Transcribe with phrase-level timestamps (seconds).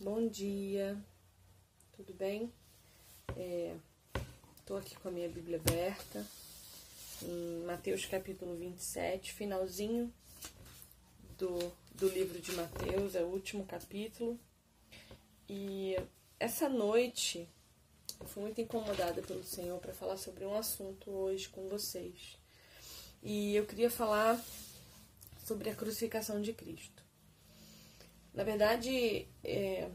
[0.00, 0.96] Bom dia,
[1.96, 2.52] tudo bem?
[4.60, 6.24] Estou é, aqui com a minha Bíblia aberta,
[7.20, 10.14] em Mateus capítulo 27, finalzinho
[11.36, 11.58] do,
[11.96, 14.38] do livro de Mateus, é o último capítulo.
[15.48, 15.96] E
[16.38, 17.48] essa noite
[18.20, 22.38] eu fui muito incomodada pelo Senhor para falar sobre um assunto hoje com vocês.
[23.20, 24.40] E eu queria falar
[25.44, 27.07] sobre a crucificação de Cristo.
[28.38, 29.90] Na verdade, é,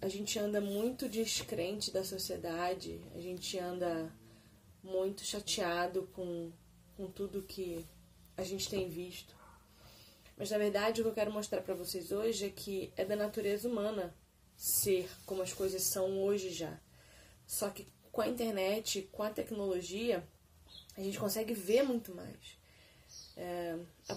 [0.00, 4.08] a gente anda muito descrente da sociedade, a gente anda
[4.84, 6.52] muito chateado com,
[6.96, 7.84] com tudo que
[8.36, 9.34] a gente tem visto.
[10.36, 13.16] Mas na verdade, o que eu quero mostrar para vocês hoje é que é da
[13.16, 14.14] natureza humana
[14.56, 16.78] ser como as coisas são hoje já.
[17.48, 20.24] Só que com a internet, com a tecnologia,
[20.96, 22.57] a gente consegue ver muito mais.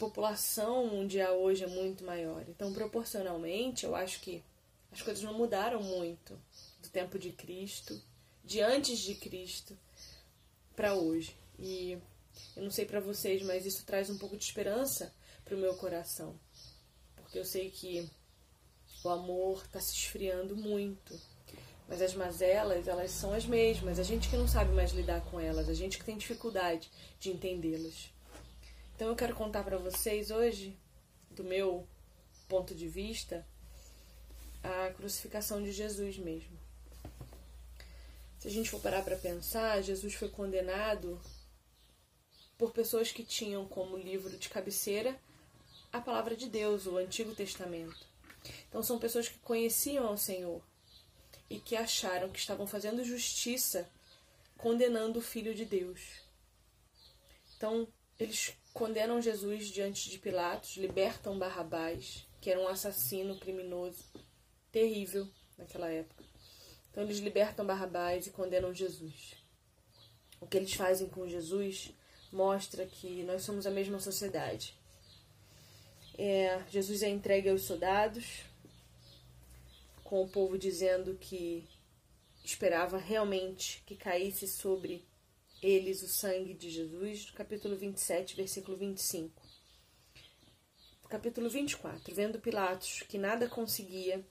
[0.00, 2.42] População mundial hoje é muito maior.
[2.48, 4.42] Então, proporcionalmente, eu acho que
[4.90, 6.40] as coisas não mudaram muito
[6.82, 8.00] do tempo de Cristo,
[8.42, 9.76] de antes de Cristo,
[10.74, 11.36] para hoje.
[11.58, 11.98] E
[12.56, 15.74] eu não sei para vocês, mas isso traz um pouco de esperança para o meu
[15.74, 16.34] coração.
[17.16, 18.08] Porque eu sei que
[19.04, 21.20] o amor está se esfriando muito.
[21.86, 23.98] Mas as mazelas, elas são as mesmas.
[23.98, 27.28] A gente que não sabe mais lidar com elas, a gente que tem dificuldade de
[27.30, 28.10] entendê-las.
[29.00, 30.76] Então eu quero contar para vocês hoje,
[31.30, 31.88] do meu
[32.46, 33.46] ponto de vista,
[34.62, 36.54] a crucificação de Jesus mesmo.
[38.38, 41.18] Se a gente for parar para pensar, Jesus foi condenado
[42.58, 45.18] por pessoas que tinham como livro de cabeceira
[45.90, 48.06] a palavra de Deus, o Antigo Testamento.
[48.68, 50.60] Então são pessoas que conheciam ao Senhor
[51.48, 53.88] e que acharam que estavam fazendo justiça
[54.58, 56.02] condenando o Filho de Deus.
[57.56, 57.88] Então,
[58.24, 64.04] eles condenam Jesus diante de Pilatos, libertam Barrabás, que era um assassino criminoso
[64.70, 66.24] terrível naquela época.
[66.90, 69.34] Então eles libertam Barrabás e condenam Jesus.
[70.40, 71.92] O que eles fazem com Jesus
[72.32, 74.74] mostra que nós somos a mesma sociedade.
[76.16, 78.44] É, Jesus é entregue aos soldados,
[80.04, 81.66] com o povo dizendo que
[82.44, 85.04] esperava realmente que caísse sobre
[85.62, 89.42] eles o sangue de Jesus, capítulo 27, versículo 25.
[91.06, 92.14] Capítulo 24.
[92.14, 94.24] Vendo Pilatos que nada conseguia,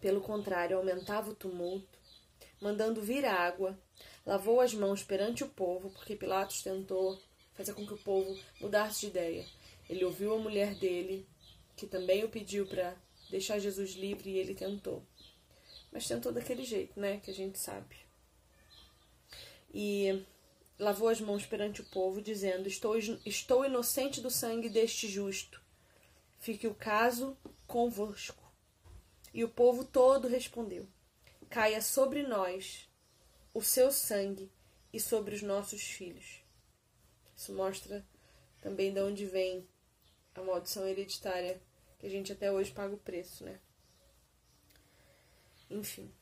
[0.00, 1.98] pelo contrário, aumentava o tumulto,
[2.60, 3.78] mandando vir água,
[4.26, 7.22] lavou as mãos perante o povo, porque Pilatos tentou
[7.52, 9.46] fazer com que o povo mudasse de ideia.
[9.88, 11.28] Ele ouviu a mulher dele,
[11.76, 12.96] que também o pediu para
[13.30, 15.06] deixar Jesus livre, e ele tentou.
[15.92, 17.20] Mas tentou daquele jeito, né?
[17.20, 18.03] Que a gente sabe
[19.74, 20.24] e
[20.78, 25.60] lavou as mãos perante o povo, dizendo: Estou, estou inocente do sangue deste justo.
[26.38, 27.36] Fique o caso
[27.66, 28.42] convosco.
[29.32, 30.86] E o povo todo respondeu:
[31.50, 32.88] Caia sobre nós
[33.52, 34.48] o seu sangue
[34.92, 36.44] e sobre os nossos filhos.
[37.36, 38.06] Isso mostra
[38.60, 39.66] também de onde vem
[40.36, 41.60] a maldição hereditária
[41.98, 43.58] que a gente até hoje paga o preço, né?
[45.68, 46.12] Enfim,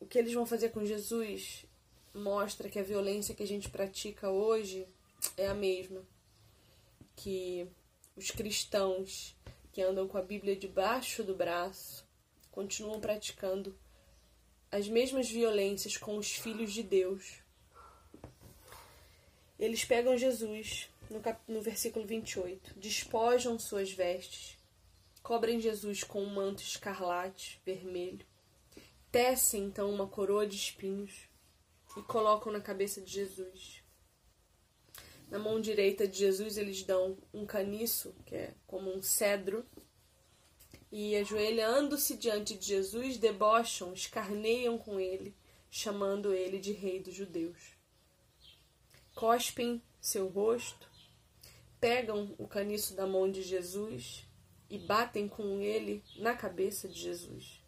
[0.00, 1.67] o que eles vão fazer com Jesus
[2.14, 4.86] mostra que a violência que a gente pratica hoje
[5.36, 6.02] é a mesma.
[7.16, 7.68] Que
[8.16, 9.36] os cristãos
[9.72, 12.04] que andam com a Bíblia debaixo do braço
[12.50, 13.78] continuam praticando
[14.70, 17.40] as mesmas violências com os filhos de Deus.
[19.58, 21.40] Eles pegam Jesus, no, cap...
[21.48, 24.58] no versículo 28, despojam suas vestes,
[25.22, 28.26] cobrem Jesus com um manto escarlate, vermelho,
[29.10, 31.27] tecem então uma coroa de espinhos,
[31.98, 33.82] e colocam na cabeça de Jesus.
[35.28, 39.66] Na mão direita de Jesus eles dão um caniço, que é como um cedro,
[40.90, 45.36] e ajoelhando-se diante de Jesus, debocham, escarneiam com ele,
[45.70, 47.76] chamando ele de Rei dos Judeus.
[49.14, 50.88] Cospem seu rosto,
[51.78, 54.24] pegam o caniço da mão de Jesus
[54.70, 57.60] e batem com ele na cabeça de Jesus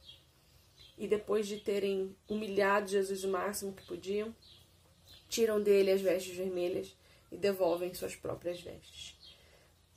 [1.01, 4.37] e depois de terem humilhado Jesus o máximo que podiam,
[5.31, 6.95] tiram dele as vestes vermelhas
[7.33, 9.17] e devolvem suas próprias vestes.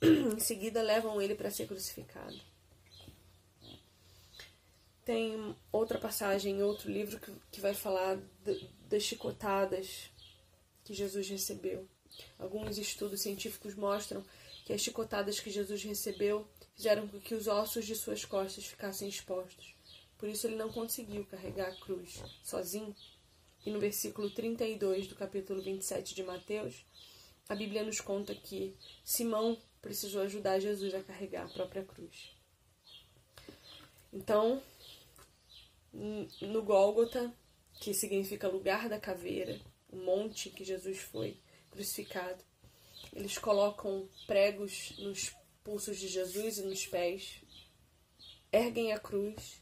[0.00, 2.40] em seguida, levam ele para ser crucificado.
[5.04, 8.18] Tem outra passagem em outro livro que, que vai falar
[8.88, 10.10] das chicotadas
[10.84, 11.86] que Jesus recebeu.
[12.38, 14.24] Alguns estudos científicos mostram
[14.64, 19.06] que as chicotadas que Jesus recebeu fizeram com que os ossos de suas costas ficassem
[19.06, 19.74] expostos.
[20.18, 22.94] Por isso ele não conseguiu carregar a cruz sozinho.
[23.64, 26.84] E no versículo 32 do capítulo 27 de Mateus,
[27.48, 32.34] a Bíblia nos conta que Simão precisou ajudar Jesus a carregar a própria cruz.
[34.12, 34.62] Então,
[35.92, 37.32] no Gólgota,
[37.80, 39.60] que significa lugar da caveira,
[39.90, 41.38] o monte que Jesus foi
[41.70, 42.42] crucificado.
[43.12, 47.40] Eles colocam pregos nos pulsos de Jesus e nos pés,
[48.52, 49.60] erguem a cruz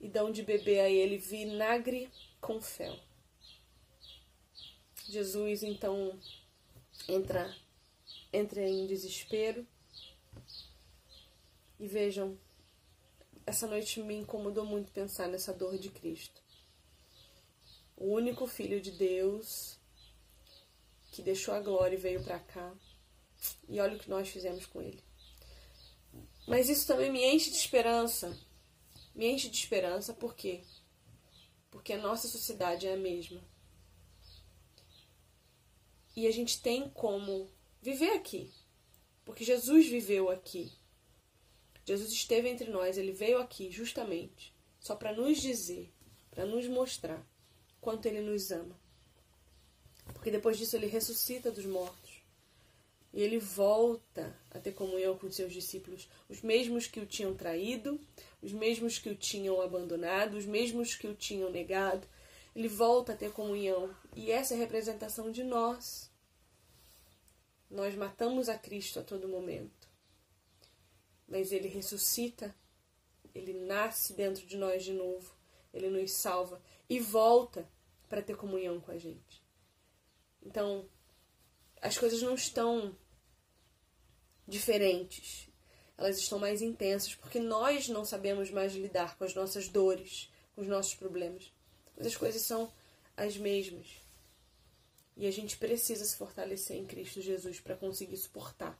[0.00, 2.10] e dão de beber a ele vinagre
[2.40, 2.98] com fel.
[5.08, 6.18] Jesus então
[7.08, 7.54] entra,
[8.32, 9.66] entra em desespero.
[11.78, 12.38] E vejam,
[13.46, 16.42] essa noite me incomodou muito pensar nessa dor de Cristo.
[17.96, 19.78] O único filho de Deus
[21.12, 22.74] que deixou a glória e veio para cá.
[23.68, 25.02] E olha o que nós fizemos com ele.
[26.46, 28.36] Mas isso também me enche de esperança.
[29.16, 30.62] Me enche de esperança por quê?
[31.70, 33.42] Porque a nossa sociedade é a mesma.
[36.14, 38.52] E a gente tem como viver aqui.
[39.24, 40.70] Porque Jesus viveu aqui.
[41.86, 45.90] Jesus esteve entre nós, ele veio aqui justamente só para nos dizer,
[46.30, 47.26] para nos mostrar
[47.80, 48.78] quanto ele nos ama.
[50.12, 52.05] Porque depois disso ele ressuscita dos mortos.
[53.16, 57.98] E ele volta a ter comunhão com seus discípulos, os mesmos que o tinham traído,
[58.42, 62.06] os mesmos que o tinham abandonado, os mesmos que o tinham negado.
[62.54, 63.90] Ele volta a ter comunhão.
[64.14, 66.10] E essa é a representação de nós.
[67.70, 69.88] Nós matamos a Cristo a todo momento.
[71.26, 72.54] Mas ele ressuscita,
[73.34, 75.34] ele nasce dentro de nós de novo,
[75.72, 77.66] ele nos salva e volta
[78.10, 79.42] para ter comunhão com a gente.
[80.42, 80.86] Então,
[81.80, 82.94] as coisas não estão
[84.46, 85.48] diferentes.
[85.98, 90.60] Elas estão mais intensas porque nós não sabemos mais lidar com as nossas dores, com
[90.60, 91.52] os nossos problemas.
[91.96, 92.70] Mas as coisas são
[93.16, 93.86] as mesmas.
[95.16, 98.78] E a gente precisa se fortalecer em Cristo Jesus para conseguir suportar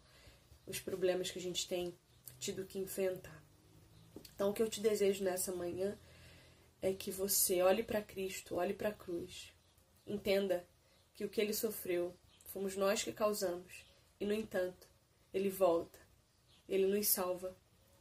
[0.66, 1.96] os problemas que a gente tem
[2.38, 3.42] tido que enfrentar.
[4.34, 5.98] Então, o que eu te desejo nessa manhã
[6.82, 9.52] é que você olhe para Cristo, olhe para a cruz,
[10.06, 10.66] entenda
[11.14, 12.14] que o que ele sofreu
[12.52, 13.86] fomos nós que causamos,
[14.20, 14.88] e no entanto,
[15.36, 15.98] ele volta,
[16.66, 17.54] ele nos salva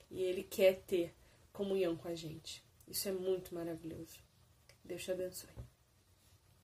[0.10, 1.14] e ele quer ter
[1.52, 2.64] comunhão com a gente.
[2.88, 4.24] Isso é muito maravilhoso.
[4.86, 5.50] Deus te abençoe.